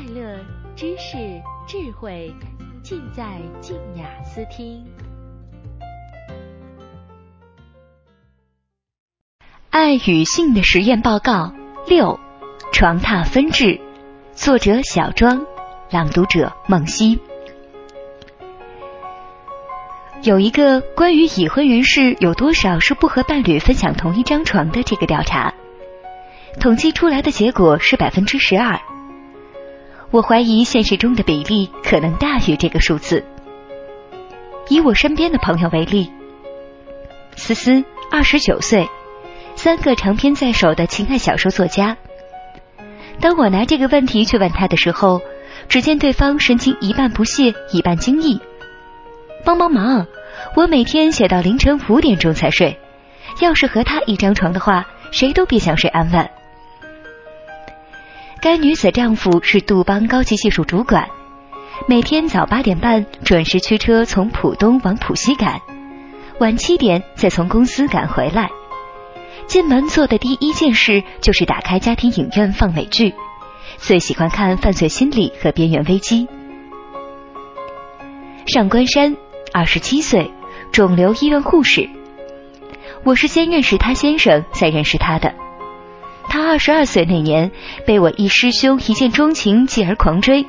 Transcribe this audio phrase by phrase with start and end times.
[0.00, 0.38] 快乐、
[0.74, 1.18] 知识、
[1.66, 2.34] 智慧，
[2.82, 4.82] 尽在静雅思听。
[9.68, 11.52] 爱与性的实验报告
[11.86, 12.18] 六：
[12.72, 13.78] 床榻分治。
[14.32, 15.44] 作者：小庄，
[15.90, 17.20] 朗读者：梦溪。
[20.22, 25.52] 有一个关于已婚人士有多少是不和伴侣分享同一张床的这个调查，
[26.58, 28.80] 统计出来的结果是百分之十二。
[30.10, 33.24] 我怀疑现实中的比例可能大于这个数字。
[34.68, 36.10] 以我身边的朋友为例，
[37.36, 38.88] 思思二十九岁，
[39.54, 41.96] 三个长篇在手的情爱小说作家。
[43.20, 45.20] 当我拿这个问题去问他的时候，
[45.68, 48.40] 只见对方神情一半不屑，一半惊异。
[49.44, 50.06] 帮帮忙！
[50.56, 52.78] 我每天写到凌晨五点钟才睡，
[53.40, 56.28] 要是和他一张床的话，谁都别想睡安稳。
[58.42, 61.06] 该女子丈夫是杜邦高级技术主管，
[61.86, 65.60] 每天早八点半准时驱车从浦东往浦西赶，
[66.38, 68.48] 晚七点再从公司赶回来。
[69.46, 73.12] 进门做的第一件事就是打开家庭影院放美剧，
[73.76, 76.26] 最喜欢看犯罪心理和边缘危机。
[78.46, 79.16] 上官山。
[79.52, 80.30] 二十七岁，
[80.70, 81.90] 肿瘤医院护士。
[83.02, 85.34] 我是先认识他先生，再认识他的。
[86.30, 87.50] 他二十二岁那年，
[87.84, 90.46] 被我一师兄一见钟情，继而狂追。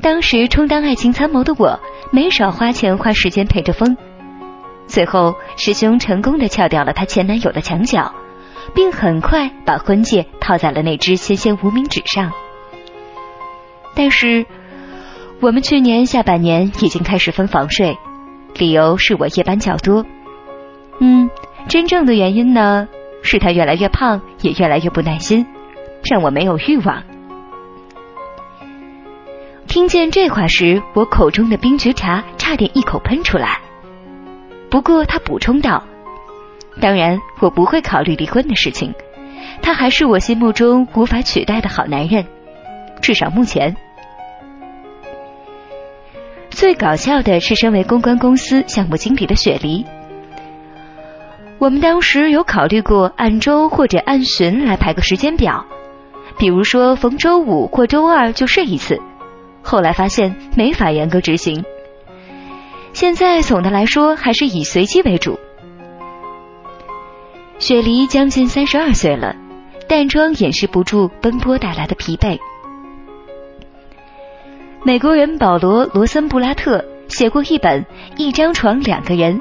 [0.00, 1.80] 当时充当爱情参谋的我，
[2.12, 3.96] 没少花钱花时间陪着风。
[4.86, 8.14] 最后，师兄成功的撬掉了他前男友的墙角，
[8.74, 12.30] 并很快把婚戒套在了那只纤纤无名指上。
[13.96, 14.46] 但是。
[15.40, 17.98] 我们去年下半年已经开始分房睡，
[18.56, 20.06] 理由是我夜班较多。
[21.00, 21.28] 嗯，
[21.68, 22.88] 真正的原因呢，
[23.24, 25.44] 是他越来越胖，也越来越不耐心，
[26.04, 27.02] 让我没有欲望。
[29.66, 33.58] 听见这话时，我口中的冰菊茶差点一口喷出来。
[34.70, 35.82] 不过他补充道
[36.80, 38.94] ：“当然，我不会考虑离婚的事情，
[39.62, 42.24] 他还是我心目中无法取代的好男人，
[43.00, 43.74] 至少目前。”
[46.50, 49.84] 最搞笑的是，身为公关公司项目经理的雪梨。
[51.64, 55.64] 我们当时有考虑过按周或者按旬来排个时间表，
[56.36, 59.00] 比如说逢周五或周二就睡一次。
[59.62, 61.64] 后来发现没法严格执行。
[62.92, 65.38] 现在总的来说还是以随机为主。
[67.58, 69.34] 雪梨将近三十二岁了，
[69.88, 72.38] 淡妆掩饰不住奔波带来的疲惫。
[74.82, 77.82] 美国人保罗·罗森布拉特写过一本
[78.18, 79.38] 《一张床两个人》，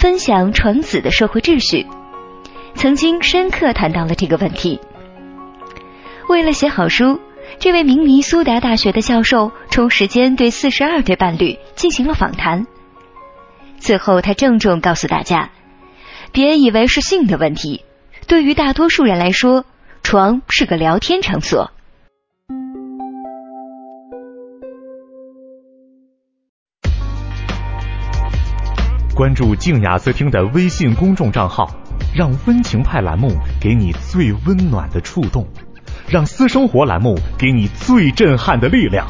[0.00, 1.86] 分享床子的社会秩序，
[2.74, 4.80] 曾经深刻谈到了这个问题。
[6.26, 7.20] 为了写好书，
[7.58, 12.66] 这位明尼苏达大学的教授抽时间对四十二对伴侣进行了访谈。
[13.76, 15.50] 最后，他郑重告诉大家：
[16.32, 17.84] 别以为是性的问题，
[18.26, 19.66] 对于大多数人来说，
[20.02, 21.72] 床是个聊天场所。
[29.20, 31.70] 关注静雅思听的微信公众账号，
[32.16, 33.28] 让温情派栏目
[33.60, 35.46] 给你最温暖的触动，
[36.08, 39.06] 让私生活栏目给你最震撼的力量，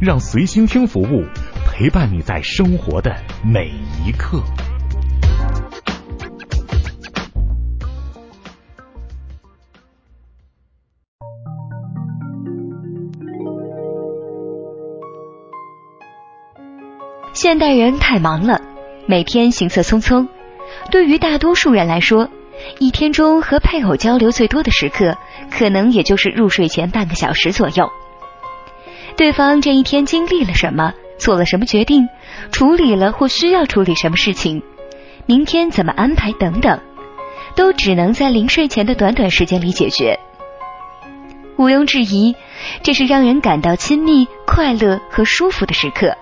[0.00, 1.26] 让随心听服务
[1.66, 3.14] 陪伴你在生活的
[3.44, 3.70] 每
[4.06, 4.42] 一刻。
[17.34, 18.71] 现代人太忙了。
[19.06, 20.28] 每天行色匆匆，
[20.90, 22.28] 对于大多数人来说，
[22.78, 25.16] 一天中和配偶交流最多的时刻，
[25.50, 27.90] 可能也就是入睡前半个小时左右。
[29.16, 32.08] 对方这一天经历了什么，做了什么决定，
[32.52, 34.62] 处理了或需要处理什么事情，
[35.26, 36.80] 明天怎么安排等等，
[37.56, 40.18] 都只能在临睡前的短短时间里解决。
[41.56, 42.34] 毋庸置疑，
[42.82, 46.16] 这是让人感到亲密、快乐和舒服的时刻。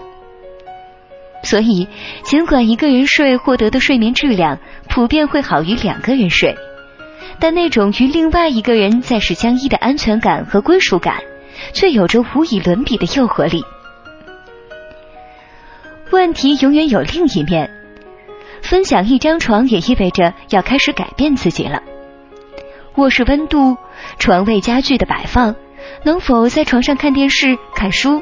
[1.43, 1.89] 所以，
[2.23, 4.59] 尽管一个人睡获得的睡眠质量
[4.89, 6.55] 普遍会好于两个人睡，
[7.39, 11.17] 但那种与另外一个人暂时相依的安全感和归属感，
[11.73, 13.65] 却有着无以伦比的诱惑力。
[16.11, 17.71] 问题永远有另一面，
[18.63, 21.83] 分享一张床也意味着要开始改变自己了。
[22.97, 23.77] 卧室温度、
[24.19, 25.55] 床位家具的摆放，
[26.05, 28.21] 能否在床上看电视、看书、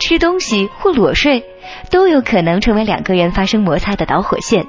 [0.00, 1.44] 吃东西或裸睡？
[1.90, 4.66] 都有可能成为两个人发生摩擦的导火线。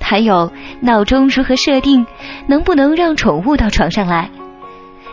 [0.00, 2.06] 还有闹钟如何设定，
[2.46, 4.30] 能不能让宠物到床上来？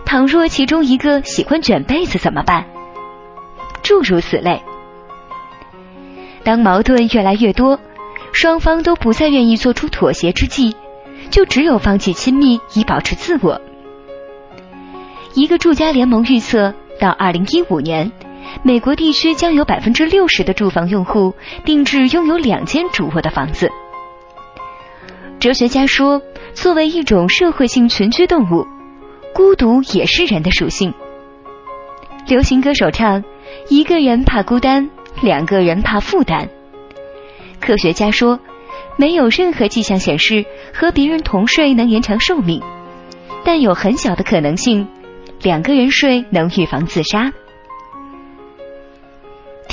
[0.06, 2.66] 倘若其中一个喜欢卷被子怎么办？
[3.84, 4.62] 诸如此类。
[6.44, 7.80] 当矛盾越来越多，
[8.31, 10.75] 双方都不再愿意做出妥协之际，
[11.30, 13.62] 就只有放弃亲密以保持自我。
[15.34, 18.12] 一个住家联盟预测，到二零一五年，
[18.63, 21.33] 美国地区将有百分之六十的住房用户
[21.65, 23.69] 定制拥有两间主卧的房子。
[25.39, 26.21] 哲学家说，
[26.53, 28.65] 作为一种社会性群居动物，
[29.33, 30.94] 孤独也是人的属性。
[32.27, 33.24] 流行歌手唱
[33.69, 34.89] ：“一个人怕孤单。”
[35.21, 36.50] 两个人怕负担。
[37.62, 38.38] 科学家说，
[38.98, 40.44] 没有任何迹象显示
[40.74, 42.62] 和别人同睡能延长寿命，
[43.45, 44.86] 但有很小的可能性，
[45.41, 47.31] 两个人睡能预防自杀。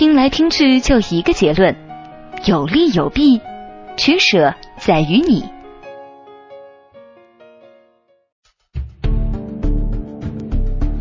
[0.02, 1.76] 听来听去就一个结论：
[2.44, 3.40] 有利有弊，
[3.96, 5.44] 取舍在于你。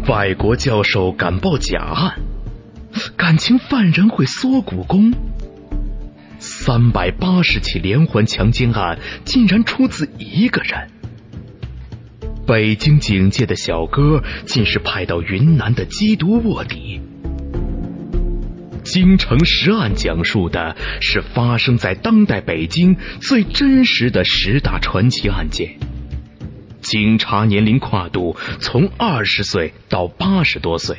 [0.07, 2.19] 外国教授敢报假案。
[3.17, 5.11] 感情犯人会缩骨功，
[6.37, 10.91] 三百八十起连环强奸案竟然出自一个人。
[12.45, 17.01] 北京警界的小哥竟是派到云南的缉毒卧底。
[18.91, 25.77] 京城十案讲述的是发生在当代北京最真实的十大传奇案件。
[26.81, 30.97] 警察年龄跨度从二十岁到八十多岁。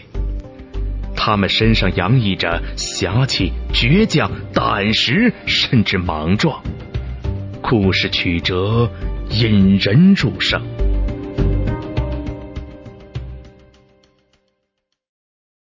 [1.14, 6.62] 他们身上洋溢着侠气、倔强、胆识，甚至莽撞。
[7.60, 8.90] 故事曲折，
[9.28, 10.62] 引人入胜。